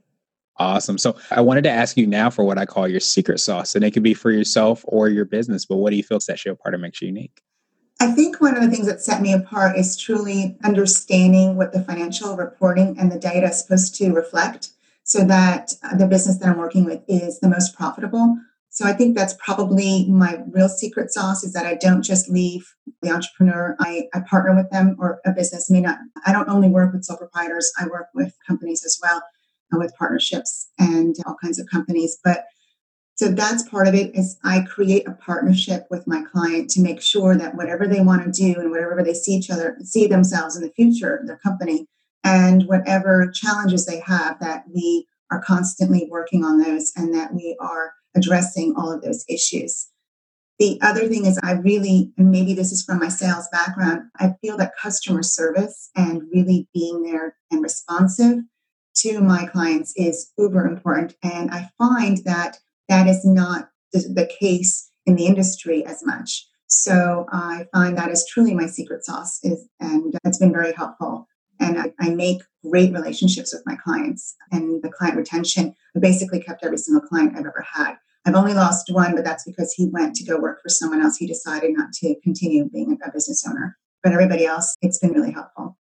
Awesome. 0.56 0.98
So 0.98 1.16
I 1.32 1.40
wanted 1.40 1.64
to 1.64 1.70
ask 1.70 1.96
you 1.96 2.06
now 2.06 2.30
for 2.30 2.44
what 2.44 2.58
I 2.58 2.66
call 2.66 2.86
your 2.86 3.00
secret 3.00 3.40
sauce, 3.40 3.74
and 3.74 3.84
it 3.84 3.90
could 3.90 4.04
be 4.04 4.14
for 4.14 4.30
yourself 4.30 4.84
or 4.86 5.08
your 5.08 5.24
business. 5.24 5.66
But 5.66 5.76
what 5.76 5.90
do 5.90 5.96
you 5.96 6.04
feel 6.04 6.20
sets 6.20 6.44
you 6.46 6.52
apart 6.52 6.74
and 6.74 6.82
makes 6.82 7.02
you 7.02 7.08
unique? 7.08 7.40
I 8.00 8.12
think 8.12 8.40
one 8.40 8.56
of 8.56 8.62
the 8.62 8.70
things 8.70 8.86
that 8.86 9.00
set 9.00 9.22
me 9.22 9.32
apart 9.32 9.76
is 9.76 9.96
truly 9.96 10.56
understanding 10.62 11.56
what 11.56 11.72
the 11.72 11.82
financial 11.82 12.36
reporting 12.36 12.96
and 12.98 13.10
the 13.10 13.18
data 13.18 13.48
is 13.48 13.60
supposed 13.60 13.94
to 13.96 14.12
reflect. 14.12 14.70
so 15.06 15.22
that 15.22 15.74
uh, 15.82 15.94
the 15.96 16.06
business 16.06 16.38
that 16.38 16.48
I'm 16.48 16.56
working 16.56 16.84
with 16.84 17.02
is 17.08 17.38
the 17.40 17.48
most 17.48 17.76
profitable. 17.76 18.38
So 18.74 18.84
I 18.84 18.92
think 18.92 19.16
that's 19.16 19.34
probably 19.34 20.06
my 20.10 20.40
real 20.50 20.68
secret 20.68 21.12
sauce 21.12 21.44
is 21.44 21.52
that 21.52 21.64
I 21.64 21.76
don't 21.76 22.02
just 22.02 22.28
leave 22.28 22.66
the 23.02 23.10
entrepreneur. 23.10 23.76
I, 23.78 24.08
I 24.12 24.20
partner 24.28 24.52
with 24.52 24.68
them 24.70 24.96
or 24.98 25.20
a 25.24 25.30
business 25.30 25.70
may 25.70 25.80
not. 25.80 25.98
I 26.26 26.32
don't 26.32 26.48
only 26.48 26.68
work 26.68 26.92
with 26.92 27.04
sole 27.04 27.16
proprietors. 27.16 27.70
I 27.78 27.86
work 27.86 28.08
with 28.14 28.34
companies 28.44 28.84
as 28.84 28.98
well 29.00 29.22
and 29.70 29.80
with 29.80 29.94
partnerships 29.96 30.70
and 30.76 31.14
all 31.24 31.36
kinds 31.40 31.60
of 31.60 31.68
companies. 31.70 32.18
But 32.24 32.46
so 33.14 33.28
that's 33.28 33.68
part 33.68 33.86
of 33.86 33.94
it 33.94 34.12
is 34.12 34.36
I 34.42 34.62
create 34.62 35.06
a 35.06 35.12
partnership 35.12 35.86
with 35.88 36.08
my 36.08 36.24
client 36.32 36.68
to 36.70 36.82
make 36.82 37.00
sure 37.00 37.36
that 37.36 37.54
whatever 37.54 37.86
they 37.86 38.00
want 38.00 38.24
to 38.24 38.32
do 38.32 38.58
and 38.58 38.72
whatever 38.72 39.04
they 39.04 39.14
see 39.14 39.34
each 39.34 39.50
other, 39.50 39.78
see 39.84 40.08
themselves 40.08 40.56
in 40.56 40.64
the 40.64 40.72
future, 40.72 41.22
their 41.24 41.38
company, 41.38 41.86
and 42.24 42.66
whatever 42.66 43.30
challenges 43.32 43.86
they 43.86 44.00
have, 44.00 44.40
that 44.40 44.64
we 44.74 45.06
are 45.30 45.40
constantly 45.40 46.08
working 46.10 46.44
on 46.44 46.60
those 46.60 46.92
and 46.96 47.14
that 47.14 47.32
we 47.32 47.56
are 47.60 47.92
addressing 48.16 48.74
all 48.76 48.92
of 48.92 49.02
those 49.02 49.24
issues. 49.28 49.88
The 50.58 50.78
other 50.82 51.08
thing 51.08 51.26
is, 51.26 51.38
I 51.42 51.52
really, 51.52 52.12
and 52.16 52.30
maybe 52.30 52.54
this 52.54 52.70
is 52.70 52.84
from 52.84 53.00
my 53.00 53.08
sales 53.08 53.48
background, 53.50 54.02
I 54.18 54.34
feel 54.40 54.56
that 54.58 54.76
customer 54.80 55.22
service 55.22 55.90
and 55.96 56.22
really 56.32 56.68
being 56.72 57.02
there 57.02 57.36
and 57.50 57.62
responsive 57.62 58.38
to 58.98 59.20
my 59.20 59.46
clients 59.46 59.92
is 59.96 60.32
uber 60.38 60.66
important. 60.66 61.16
And 61.24 61.50
I 61.50 61.70
find 61.76 62.18
that 62.18 62.58
that 62.88 63.08
is 63.08 63.24
not 63.24 63.70
the 63.92 64.30
case 64.40 64.90
in 65.06 65.16
the 65.16 65.26
industry 65.26 65.84
as 65.84 66.04
much. 66.04 66.46
So 66.66 67.26
I 67.32 67.66
find 67.72 67.96
that 67.96 68.10
is 68.10 68.26
truly 68.26 68.54
my 68.54 68.66
secret 68.66 69.04
sauce 69.04 69.38
is, 69.42 69.68
and 69.80 70.16
it's 70.24 70.38
been 70.38 70.52
very 70.52 70.72
helpful. 70.72 71.28
And 71.60 71.80
I, 71.80 71.92
I 72.00 72.10
make 72.10 72.42
great 72.68 72.92
relationships 72.92 73.52
with 73.52 73.62
my 73.66 73.76
clients 73.76 74.34
and 74.50 74.82
the 74.82 74.88
client 74.88 75.16
retention. 75.16 75.74
I 75.96 76.00
basically 76.00 76.40
kept 76.40 76.64
every 76.64 76.78
single 76.78 77.06
client 77.06 77.32
I've 77.36 77.46
ever 77.46 77.64
had. 77.72 77.96
I've 78.26 78.34
only 78.34 78.54
lost 78.54 78.92
one, 78.92 79.14
but 79.14 79.24
that's 79.24 79.44
because 79.44 79.72
he 79.74 79.86
went 79.86 80.14
to 80.16 80.24
go 80.24 80.38
work 80.38 80.62
for 80.62 80.68
someone 80.68 81.02
else. 81.02 81.16
He 81.16 81.26
decided 81.26 81.72
not 81.76 81.92
to 81.94 82.14
continue 82.22 82.68
being 82.68 82.98
a 83.04 83.10
business 83.10 83.46
owner. 83.46 83.76
But 84.02 84.12
everybody 84.12 84.44
else, 84.44 84.76
it's 84.82 84.98
been 84.98 85.12
really 85.12 85.32
helpful. 85.32 85.78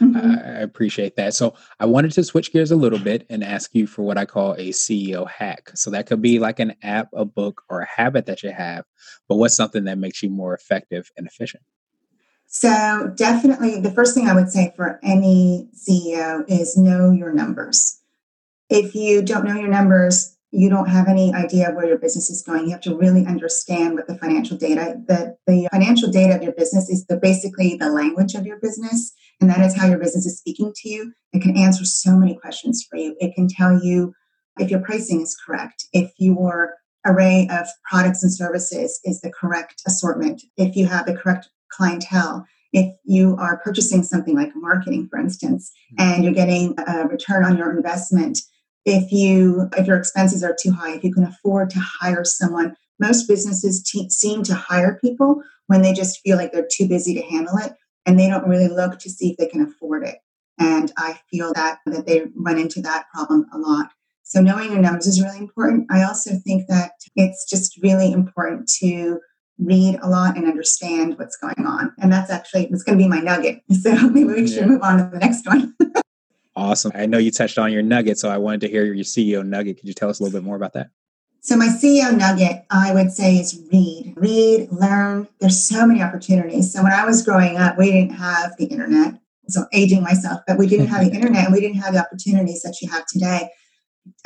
Mm-hmm. 0.00 0.16
I 0.16 0.60
appreciate 0.60 1.16
that. 1.16 1.34
So 1.34 1.54
I 1.80 1.86
wanted 1.86 2.12
to 2.12 2.24
switch 2.24 2.52
gears 2.52 2.70
a 2.70 2.76
little 2.76 2.98
bit 2.98 3.26
and 3.28 3.42
ask 3.42 3.74
you 3.74 3.86
for 3.86 4.02
what 4.02 4.18
I 4.18 4.24
call 4.24 4.52
a 4.54 4.70
CEO 4.70 5.28
hack. 5.28 5.70
So 5.74 5.90
that 5.90 6.06
could 6.06 6.22
be 6.22 6.38
like 6.38 6.60
an 6.60 6.74
app, 6.82 7.08
a 7.14 7.24
book, 7.24 7.62
or 7.68 7.80
a 7.80 7.88
habit 7.88 8.26
that 8.26 8.42
you 8.42 8.50
have, 8.50 8.84
but 9.28 9.36
what's 9.36 9.56
something 9.56 9.84
that 9.84 9.98
makes 9.98 10.22
you 10.22 10.30
more 10.30 10.54
effective 10.54 11.10
and 11.16 11.26
efficient? 11.26 11.62
So 12.46 13.12
definitely 13.16 13.80
the 13.80 13.90
first 13.90 14.14
thing 14.14 14.28
I 14.28 14.34
would 14.34 14.50
say 14.50 14.72
for 14.76 15.00
any 15.02 15.68
CEO 15.74 16.44
is 16.48 16.76
know 16.76 17.10
your 17.10 17.32
numbers. 17.32 18.00
If 18.70 18.94
you 18.94 19.22
don't 19.22 19.44
know 19.44 19.56
your 19.56 19.68
numbers, 19.68 20.33
you 20.54 20.70
don't 20.70 20.88
have 20.88 21.08
any 21.08 21.34
idea 21.34 21.72
where 21.72 21.86
your 21.86 21.98
business 21.98 22.30
is 22.30 22.42
going. 22.42 22.64
You 22.64 22.70
have 22.70 22.80
to 22.82 22.96
really 22.96 23.26
understand 23.26 23.94
what 23.94 24.06
the 24.06 24.16
financial 24.16 24.56
data, 24.56 24.94
the, 25.08 25.36
the 25.48 25.68
financial 25.72 26.10
data 26.10 26.36
of 26.36 26.42
your 26.42 26.52
business 26.52 26.88
is 26.88 27.04
the 27.06 27.16
basically 27.16 27.76
the 27.76 27.90
language 27.90 28.34
of 28.34 28.46
your 28.46 28.60
business. 28.60 29.12
And 29.40 29.50
that 29.50 29.60
is 29.60 29.76
how 29.76 29.88
your 29.88 29.98
business 29.98 30.26
is 30.26 30.38
speaking 30.38 30.72
to 30.76 30.88
you. 30.88 31.12
It 31.32 31.42
can 31.42 31.56
answer 31.56 31.84
so 31.84 32.16
many 32.16 32.36
questions 32.36 32.86
for 32.88 32.96
you. 32.96 33.16
It 33.18 33.34
can 33.34 33.48
tell 33.48 33.82
you 33.82 34.14
if 34.58 34.70
your 34.70 34.78
pricing 34.80 35.20
is 35.20 35.36
correct, 35.44 35.86
if 35.92 36.12
your 36.18 36.74
array 37.04 37.48
of 37.50 37.66
products 37.90 38.22
and 38.22 38.32
services 38.32 39.00
is 39.04 39.20
the 39.20 39.32
correct 39.32 39.82
assortment, 39.88 40.40
if 40.56 40.76
you 40.76 40.86
have 40.86 41.06
the 41.06 41.16
correct 41.16 41.48
clientele, 41.72 42.46
if 42.72 42.94
you 43.04 43.36
are 43.40 43.58
purchasing 43.58 44.04
something 44.04 44.36
like 44.36 44.52
marketing, 44.54 45.08
for 45.10 45.18
instance, 45.18 45.72
and 45.98 46.22
you're 46.22 46.32
getting 46.32 46.76
a 46.86 47.08
return 47.08 47.44
on 47.44 47.56
your 47.56 47.76
investment 47.76 48.38
if 48.84 49.10
you 49.12 49.68
if 49.76 49.86
your 49.86 49.96
expenses 49.96 50.42
are 50.44 50.56
too 50.58 50.72
high 50.72 50.94
if 50.94 51.04
you 51.04 51.12
can 51.12 51.24
afford 51.24 51.70
to 51.70 51.80
hire 51.80 52.24
someone. 52.24 52.76
Most 53.00 53.26
businesses 53.26 53.82
te- 53.82 54.08
seem 54.10 54.42
to 54.44 54.54
hire 54.54 54.98
people 55.00 55.42
when 55.66 55.82
they 55.82 55.92
just 55.92 56.20
feel 56.20 56.36
like 56.36 56.52
they're 56.52 56.68
too 56.70 56.86
busy 56.86 57.14
to 57.14 57.22
handle 57.22 57.56
it 57.56 57.72
and 58.06 58.18
they 58.18 58.28
don't 58.28 58.48
really 58.48 58.68
look 58.68 58.98
to 59.00 59.10
see 59.10 59.30
if 59.30 59.36
they 59.36 59.48
can 59.48 59.62
afford 59.62 60.06
it. 60.06 60.18
And 60.58 60.92
i 60.96 61.18
feel 61.30 61.52
that 61.54 61.78
that 61.86 62.06
they 62.06 62.26
run 62.34 62.58
into 62.58 62.80
that 62.82 63.06
problem 63.12 63.46
a 63.52 63.58
lot. 63.58 63.90
So 64.22 64.40
knowing 64.40 64.70
your 64.72 64.80
numbers 64.80 65.06
is 65.06 65.20
really 65.20 65.38
important. 65.38 65.86
I 65.90 66.02
also 66.04 66.36
think 66.44 66.66
that 66.68 66.92
it's 67.14 67.48
just 67.48 67.78
really 67.82 68.12
important 68.12 68.68
to 68.80 69.20
read 69.58 69.98
a 70.02 70.08
lot 70.08 70.36
and 70.36 70.46
understand 70.46 71.18
what's 71.18 71.36
going 71.36 71.66
on. 71.66 71.92
And 71.98 72.12
that's 72.12 72.30
actually 72.30 72.66
it's 72.66 72.82
going 72.82 72.98
to 72.98 73.04
be 73.04 73.08
my 73.08 73.20
nugget. 73.20 73.62
So 73.72 73.94
maybe 74.08 74.24
we 74.24 74.46
should 74.46 74.62
yeah. 74.62 74.66
move 74.66 74.82
on 74.82 74.98
to 74.98 75.10
the 75.12 75.18
next 75.18 75.46
one 75.46 75.74
Awesome. 76.56 76.92
I 76.94 77.06
know 77.06 77.18
you 77.18 77.30
touched 77.30 77.58
on 77.58 77.72
your 77.72 77.82
nugget, 77.82 78.18
so 78.18 78.28
I 78.28 78.38
wanted 78.38 78.60
to 78.62 78.68
hear 78.68 78.84
your 78.84 79.04
CEO 79.04 79.44
nugget. 79.44 79.78
Could 79.78 79.88
you 79.88 79.94
tell 79.94 80.08
us 80.08 80.20
a 80.20 80.22
little 80.22 80.38
bit 80.38 80.44
more 80.44 80.56
about 80.56 80.72
that? 80.74 80.90
So, 81.40 81.56
my 81.56 81.66
CEO 81.66 82.16
nugget, 82.16 82.64
I 82.70 82.94
would 82.94 83.12
say, 83.12 83.36
is 83.36 83.60
read, 83.70 84.14
read, 84.16 84.70
learn. 84.72 85.28
There's 85.40 85.62
so 85.62 85.86
many 85.86 86.02
opportunities. 86.02 86.72
So, 86.72 86.82
when 86.82 86.92
I 86.92 87.04
was 87.04 87.22
growing 87.22 87.58
up, 87.58 87.76
we 87.76 87.90
didn't 87.90 88.14
have 88.14 88.56
the 88.56 88.66
internet. 88.66 89.14
So, 89.48 89.66
aging 89.72 90.02
myself, 90.02 90.40
but 90.46 90.56
we 90.56 90.66
didn't 90.66 90.86
have 90.86 91.04
the 91.04 91.12
internet 91.14 91.44
and 91.44 91.52
we 91.52 91.60
didn't 91.60 91.82
have 91.82 91.92
the 91.92 92.00
opportunities 92.00 92.62
that 92.62 92.80
you 92.80 92.88
have 92.88 93.04
today. 93.06 93.50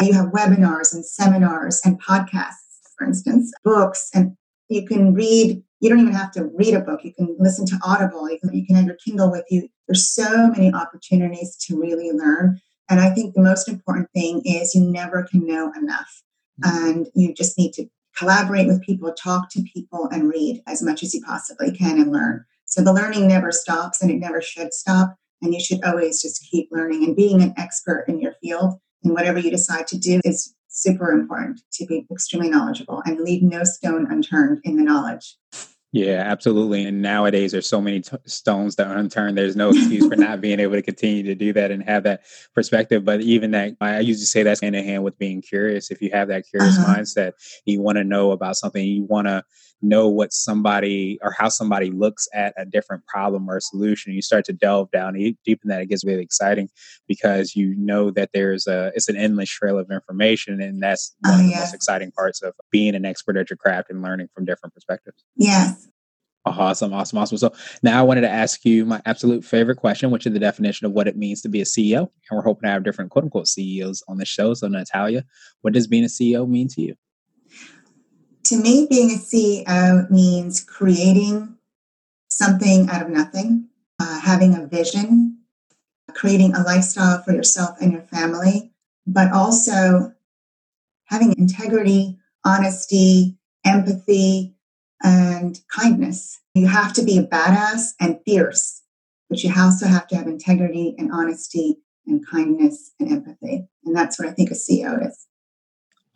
You 0.00 0.12
have 0.12 0.26
webinars 0.26 0.94
and 0.94 1.04
seminars 1.04 1.80
and 1.84 2.00
podcasts, 2.00 2.92
for 2.96 3.06
instance, 3.06 3.52
books, 3.64 4.10
and 4.14 4.36
you 4.68 4.86
can 4.86 5.14
read. 5.14 5.62
You 5.80 5.88
don't 5.88 6.00
even 6.00 6.12
have 6.12 6.32
to 6.32 6.44
read 6.54 6.74
a 6.74 6.80
book. 6.80 7.00
You 7.04 7.14
can 7.14 7.36
listen 7.38 7.64
to 7.66 7.78
Audible. 7.84 8.28
You 8.30 8.38
can, 8.40 8.52
you 8.52 8.66
can 8.66 8.76
have 8.76 8.86
your 8.86 8.96
Kindle 8.96 9.30
with 9.30 9.44
you. 9.50 9.68
There's 9.86 10.08
so 10.08 10.48
many 10.48 10.72
opportunities 10.72 11.56
to 11.66 11.78
really 11.78 12.10
learn. 12.12 12.60
And 12.88 13.00
I 13.00 13.10
think 13.10 13.34
the 13.34 13.42
most 13.42 13.68
important 13.68 14.10
thing 14.12 14.42
is 14.44 14.74
you 14.74 14.82
never 14.82 15.22
can 15.30 15.46
know 15.46 15.72
enough. 15.80 16.22
Mm-hmm. 16.62 16.86
And 16.86 17.06
you 17.14 17.34
just 17.34 17.58
need 17.58 17.72
to 17.74 17.86
collaborate 18.16 18.66
with 18.66 18.82
people, 18.82 19.12
talk 19.12 19.50
to 19.50 19.62
people, 19.62 20.08
and 20.10 20.28
read 20.28 20.62
as 20.66 20.82
much 20.82 21.02
as 21.02 21.14
you 21.14 21.22
possibly 21.22 21.70
can 21.70 22.00
and 22.00 22.10
learn. 22.10 22.44
So 22.64 22.82
the 22.82 22.92
learning 22.92 23.28
never 23.28 23.52
stops 23.52 24.02
and 24.02 24.10
it 24.10 24.18
never 24.18 24.42
should 24.42 24.74
stop. 24.74 25.14
And 25.40 25.54
you 25.54 25.60
should 25.60 25.82
always 25.84 26.20
just 26.20 26.46
keep 26.50 26.68
learning. 26.72 27.04
And 27.04 27.14
being 27.14 27.40
an 27.40 27.54
expert 27.56 28.04
in 28.08 28.20
your 28.20 28.34
field 28.42 28.74
and 29.04 29.14
whatever 29.14 29.38
you 29.38 29.50
decide 29.50 29.86
to 29.88 29.98
do 29.98 30.20
is 30.24 30.54
super 30.68 31.10
important 31.12 31.60
to 31.72 31.86
be 31.86 32.06
extremely 32.10 32.50
knowledgeable 32.50 33.02
and 33.04 33.20
leave 33.20 33.42
no 33.42 33.64
stone 33.64 34.06
unturned 34.10 34.60
in 34.64 34.76
the 34.76 34.82
knowledge. 34.82 35.36
Yeah, 35.90 36.22
absolutely. 36.26 36.84
And 36.84 37.00
nowadays, 37.00 37.52
there's 37.52 37.68
so 37.68 37.80
many 37.80 38.02
t- 38.02 38.16
stones 38.26 38.76
that 38.76 38.88
are 38.88 38.98
unturned. 38.98 39.38
There's 39.38 39.56
no 39.56 39.70
excuse 39.70 40.06
for 40.06 40.16
not 40.16 40.40
being 40.42 40.60
able 40.60 40.74
to 40.74 40.82
continue 40.82 41.22
to 41.22 41.34
do 41.34 41.54
that 41.54 41.70
and 41.70 41.82
have 41.82 42.02
that 42.02 42.24
perspective. 42.54 43.06
But 43.06 43.22
even 43.22 43.52
that, 43.52 43.74
I 43.80 44.00
usually 44.00 44.26
say 44.26 44.42
that's 44.42 44.60
hand 44.60 44.76
in 44.76 44.84
hand 44.84 45.02
with 45.02 45.18
being 45.18 45.40
curious. 45.40 45.90
If 45.90 46.02
you 46.02 46.10
have 46.12 46.28
that 46.28 46.44
curious 46.48 46.78
uh-huh. 46.78 46.94
mindset, 46.94 47.32
you 47.64 47.80
want 47.80 47.96
to 47.96 48.04
know 48.04 48.32
about 48.32 48.56
something, 48.56 48.84
you 48.84 49.04
want 49.04 49.28
to 49.28 49.42
know 49.82 50.08
what 50.08 50.32
somebody 50.32 51.18
or 51.22 51.32
how 51.32 51.48
somebody 51.48 51.90
looks 51.90 52.28
at 52.34 52.54
a 52.56 52.64
different 52.64 53.06
problem 53.06 53.48
or 53.48 53.60
solution. 53.60 54.12
You 54.12 54.22
start 54.22 54.44
to 54.46 54.52
delve 54.52 54.90
down 54.90 55.14
deep 55.14 55.60
in 55.62 55.68
that. 55.68 55.80
It 55.80 55.86
gets 55.88 56.04
really 56.04 56.22
exciting 56.22 56.68
because 57.06 57.54
you 57.54 57.74
know 57.76 58.10
that 58.10 58.30
there's 58.32 58.66
a 58.66 58.92
it's 58.94 59.08
an 59.08 59.16
endless 59.16 59.50
trail 59.50 59.78
of 59.78 59.90
information, 59.90 60.60
and 60.60 60.82
that's 60.82 61.14
oh, 61.24 61.30
one 61.30 61.38
oh, 61.38 61.40
of 61.40 61.46
the 61.46 61.50
yes. 61.52 61.60
most 61.60 61.74
exciting 61.74 62.12
parts 62.12 62.42
of 62.42 62.54
being 62.70 62.94
an 62.94 63.04
expert 63.04 63.36
at 63.36 63.50
your 63.50 63.56
craft 63.56 63.90
and 63.90 64.02
learning 64.02 64.28
from 64.34 64.44
different 64.44 64.74
perspectives. 64.74 65.24
Yes. 65.36 65.88
Awesome, 66.44 66.94
awesome, 66.94 67.18
awesome. 67.18 67.36
So 67.36 67.52
now 67.82 67.98
I 67.98 68.02
wanted 68.02 68.22
to 68.22 68.30
ask 68.30 68.64
you 68.64 68.86
my 68.86 69.02
absolute 69.04 69.44
favorite 69.44 69.76
question, 69.76 70.10
which 70.10 70.26
is 70.26 70.32
the 70.32 70.38
definition 70.38 70.86
of 70.86 70.92
what 70.92 71.06
it 71.06 71.16
means 71.16 71.42
to 71.42 71.48
be 71.48 71.60
a 71.60 71.64
CEO. 71.64 71.98
And 71.98 72.36
we're 72.36 72.42
hoping 72.42 72.62
to 72.62 72.70
have 72.70 72.84
different 72.84 73.10
quote 73.10 73.24
unquote 73.24 73.48
CEOs 73.48 74.02
on 74.08 74.16
the 74.16 74.24
show. 74.24 74.54
So 74.54 74.68
Natalia, 74.68 75.24
what 75.60 75.74
does 75.74 75.86
being 75.86 76.04
a 76.04 76.08
CEO 76.08 76.48
mean 76.48 76.68
to 76.68 76.80
you? 76.80 76.94
To 78.48 78.56
me, 78.56 78.86
being 78.88 79.10
a 79.10 79.18
CEO 79.18 80.10
means 80.10 80.64
creating 80.64 81.54
something 82.30 82.88
out 82.88 83.02
of 83.02 83.10
nothing, 83.10 83.68
uh, 83.98 84.20
having 84.20 84.54
a 84.54 84.66
vision, 84.66 85.38
creating 86.14 86.54
a 86.54 86.62
lifestyle 86.62 87.22
for 87.22 87.32
yourself 87.32 87.76
and 87.78 87.92
your 87.92 88.02
family, 88.02 88.72
but 89.06 89.30
also 89.32 90.14
having 91.04 91.34
integrity, 91.36 92.18
honesty, 92.42 93.36
empathy, 93.66 94.54
and 95.02 95.60
kindness. 95.70 96.40
You 96.54 96.68
have 96.68 96.94
to 96.94 97.02
be 97.02 97.18
a 97.18 97.24
badass 97.24 97.90
and 98.00 98.18
fierce, 98.24 98.82
but 99.28 99.44
you 99.44 99.52
also 99.54 99.86
have 99.86 100.06
to 100.08 100.16
have 100.16 100.26
integrity 100.26 100.94
and 100.96 101.12
honesty 101.12 101.80
and 102.06 102.26
kindness 102.26 102.92
and 102.98 103.12
empathy. 103.12 103.68
And 103.84 103.94
that's 103.94 104.18
what 104.18 104.26
I 104.26 104.32
think 104.32 104.50
a 104.50 104.54
CEO 104.54 105.06
is. 105.06 105.26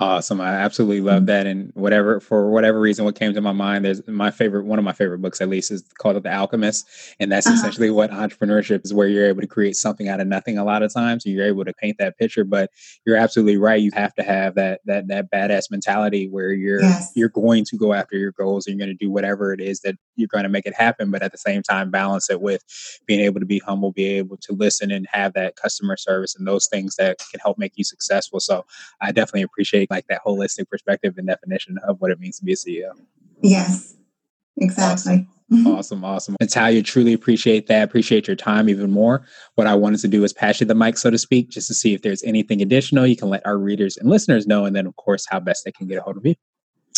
Awesome. 0.02 0.40
I 0.40 0.54
absolutely 0.54 1.00
love 1.00 1.26
that. 1.26 1.46
And 1.46 1.70
whatever, 1.74 2.18
for 2.18 2.50
whatever 2.50 2.80
reason, 2.80 3.04
what 3.04 3.14
came 3.14 3.32
to 3.34 3.40
my 3.40 3.52
mind, 3.52 3.84
there's 3.84 4.04
my 4.08 4.32
favorite, 4.32 4.64
one 4.64 4.80
of 4.80 4.84
my 4.84 4.92
favorite 4.92 5.18
books, 5.20 5.40
at 5.40 5.48
least, 5.48 5.70
is 5.70 5.84
called 5.98 6.20
The 6.20 6.28
Alchemist. 6.28 6.88
And 7.20 7.30
that's 7.30 7.46
uh-huh. 7.46 7.54
essentially 7.54 7.88
what 7.88 8.10
entrepreneurship 8.10 8.84
is, 8.84 8.92
where 8.92 9.06
you're 9.06 9.28
able 9.28 9.42
to 9.42 9.46
create 9.46 9.76
something 9.76 10.08
out 10.08 10.18
of 10.18 10.26
nothing 10.26 10.58
a 10.58 10.64
lot 10.64 10.82
of 10.82 10.92
times. 10.92 11.24
You're 11.24 11.46
able 11.46 11.64
to 11.64 11.72
paint 11.74 11.98
that 12.00 12.18
picture, 12.18 12.42
but 12.42 12.68
you're 13.06 13.16
absolutely 13.16 13.58
right. 13.58 13.80
You 13.80 13.92
have 13.94 14.12
to 14.14 14.24
have 14.24 14.56
that, 14.56 14.80
that, 14.86 15.06
that 15.06 15.30
badass 15.30 15.70
mentality 15.70 16.28
where 16.28 16.50
you're, 16.50 16.82
yes. 16.82 17.12
you're 17.14 17.28
going 17.28 17.64
to 17.66 17.76
go 17.76 17.92
after 17.92 18.16
your 18.16 18.32
goals 18.32 18.66
and 18.66 18.76
you're 18.76 18.84
going 18.84 18.98
to 18.98 19.04
do 19.04 19.08
whatever 19.08 19.52
it 19.52 19.60
is 19.60 19.82
that 19.82 19.94
you're 20.16 20.26
going 20.26 20.42
to 20.42 20.48
make 20.48 20.66
it 20.66 20.74
happen. 20.74 21.12
But 21.12 21.22
at 21.22 21.30
the 21.30 21.38
same 21.38 21.62
time, 21.62 21.92
balance 21.92 22.28
it 22.28 22.40
with 22.40 22.64
being 23.06 23.20
able 23.20 23.38
to 23.38 23.46
be 23.46 23.60
humble, 23.60 23.92
be 23.92 24.06
able 24.06 24.36
to 24.38 24.52
listen 24.52 24.90
and 24.90 25.06
have 25.12 25.32
that 25.34 25.54
customer 25.54 25.96
service 25.96 26.34
and 26.34 26.44
those 26.44 26.66
things 26.66 26.96
that 26.96 27.18
can 27.30 27.38
help 27.38 27.56
make 27.56 27.74
you 27.76 27.84
successful. 27.84 28.40
So 28.40 28.66
I 29.00 29.12
definitely 29.12 29.42
appreciate 29.42 29.91
like 29.92 30.06
that 30.08 30.22
holistic 30.26 30.68
perspective 30.68 31.14
and 31.18 31.28
definition 31.28 31.78
of 31.86 32.00
what 32.00 32.10
it 32.10 32.18
means 32.18 32.38
to 32.38 32.44
be 32.44 32.52
a 32.52 32.56
CEO. 32.56 32.92
Yes, 33.42 33.94
exactly. 34.56 35.28
Awesome. 35.52 35.66
awesome, 35.66 36.04
awesome. 36.04 36.36
Natalia, 36.40 36.82
truly 36.82 37.12
appreciate 37.12 37.66
that. 37.66 37.82
Appreciate 37.82 38.26
your 38.26 38.36
time 38.36 38.68
even 38.68 38.90
more. 38.90 39.26
What 39.56 39.66
I 39.66 39.74
wanted 39.74 40.00
to 40.00 40.08
do 40.08 40.24
is 40.24 40.32
pass 40.32 40.60
you 40.60 40.66
the 40.66 40.74
mic, 40.74 40.96
so 40.96 41.10
to 41.10 41.18
speak, 41.18 41.50
just 41.50 41.68
to 41.68 41.74
see 41.74 41.92
if 41.92 42.02
there's 42.02 42.22
anything 42.22 42.62
additional 42.62 43.06
you 43.06 43.16
can 43.16 43.28
let 43.28 43.44
our 43.46 43.58
readers 43.58 43.98
and 43.98 44.08
listeners 44.08 44.46
know, 44.46 44.64
and 44.64 44.74
then, 44.74 44.86
of 44.86 44.96
course, 44.96 45.26
how 45.28 45.40
best 45.40 45.64
they 45.64 45.72
can 45.72 45.86
get 45.86 45.98
a 45.98 46.00
hold 46.00 46.16
of 46.16 46.24
you. 46.24 46.34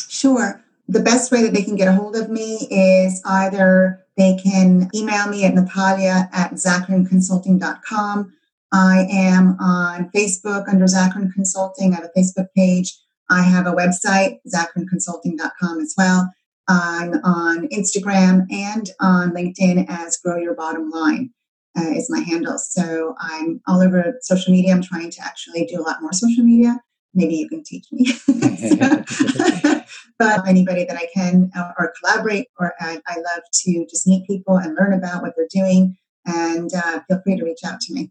Sure. 0.09 0.63
The 0.89 1.01
best 1.01 1.33
way 1.33 1.43
that 1.43 1.53
they 1.53 1.65
can 1.65 1.77
get 1.77 1.89
a 1.89 1.93
hold 1.93 2.15
of 2.15 2.31
me 2.31 2.69
is 2.71 3.21
either 3.25 4.05
they 4.17 4.37
can 4.37 4.89
email 4.95 5.29
me 5.29 5.45
at 5.45 5.55
natalia 5.55 6.29
at 6.33 6.53
zacharin.consulting.com 6.53 8.33
I 8.75 9.07
am 9.09 9.57
on 9.61 10.11
Facebook 10.11 10.69
under 10.69 10.87
Zacharin 10.87 11.33
Consulting. 11.33 11.93
I 11.93 11.97
have 11.97 12.11
a 12.13 12.19
Facebook 12.19 12.49
page. 12.57 12.93
I 13.31 13.41
have 13.43 13.69
a 13.69 13.73
website, 13.73 14.39
zacharinconsulting.com 14.53 15.81
as 15.81 15.95
well. 15.97 16.29
I'm 16.67 17.15
on 17.23 17.69
Instagram 17.69 18.47
and 18.51 18.91
on 19.01 19.31
LinkedIn 19.31 19.87
as 19.89 20.17
Grow 20.17 20.39
Your 20.39 20.57
Bottom 20.57 20.91
Line 20.91 21.31
uh, 21.79 21.91
is 21.91 22.11
my 22.11 22.19
handle. 22.19 22.59
So 22.59 23.15
I'm 23.21 23.61
all 23.69 23.81
over 23.81 24.19
social 24.23 24.53
media. 24.53 24.75
I'm 24.75 24.83
trying 24.83 25.13
to 25.13 25.23
actually 25.23 25.67
do 25.67 25.81
a 25.81 25.83
lot 25.83 26.03
more 26.03 26.13
social 26.13 26.43
media. 26.43 26.81
Maybe 27.15 27.37
you 27.37 27.49
can 27.49 27.63
teach 27.63 27.87
me. 27.93 28.07
but 30.19 30.49
anybody 30.49 30.85
that 30.85 30.97
I 30.97 31.07
can 31.15 31.53
uh, 31.57 31.71
or 31.79 31.93
collaborate, 32.01 32.49
or 32.59 32.75
I, 32.81 33.01
I, 33.07 33.17
love 33.19 33.45
to 33.53 33.87
just 33.89 34.09
meet 34.09 34.27
people 34.27 34.57
and 34.57 34.75
learn 34.75 34.95
about 34.95 35.23
what 35.23 35.35
they're 35.37 35.47
doing. 35.49 35.97
And 36.27 36.75
uh, 36.75 37.03
feel 37.07 37.21
free 37.23 37.37
to 37.37 37.45
reach 37.45 37.61
out 37.65 37.81
to 37.83 37.95
me. 37.95 38.11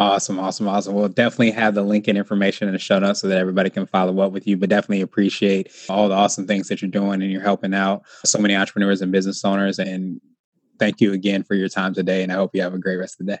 Awesome, 0.00 0.38
awesome, 0.38 0.66
awesome. 0.66 0.94
We'll 0.94 1.10
definitely 1.10 1.50
have 1.50 1.74
the 1.74 1.82
link 1.82 2.08
and 2.08 2.16
information 2.16 2.66
in 2.66 2.72
the 2.72 2.78
show 2.78 2.98
notes 2.98 3.20
so 3.20 3.28
that 3.28 3.36
everybody 3.36 3.68
can 3.68 3.84
follow 3.84 4.18
up 4.20 4.32
with 4.32 4.46
you. 4.46 4.56
But 4.56 4.70
definitely 4.70 5.02
appreciate 5.02 5.70
all 5.90 6.08
the 6.08 6.14
awesome 6.14 6.46
things 6.46 6.68
that 6.68 6.80
you're 6.80 6.90
doing 6.90 7.20
and 7.20 7.30
you're 7.30 7.42
helping 7.42 7.74
out 7.74 8.04
so 8.24 8.38
many 8.38 8.56
entrepreneurs 8.56 9.02
and 9.02 9.12
business 9.12 9.44
owners. 9.44 9.78
And 9.78 10.18
thank 10.78 11.02
you 11.02 11.12
again 11.12 11.42
for 11.42 11.54
your 11.54 11.68
time 11.68 11.92
today. 11.92 12.22
And 12.22 12.32
I 12.32 12.36
hope 12.36 12.52
you 12.54 12.62
have 12.62 12.72
a 12.72 12.78
great 12.78 12.96
rest 12.96 13.20
of 13.20 13.26
the 13.26 13.34
day. 13.34 13.40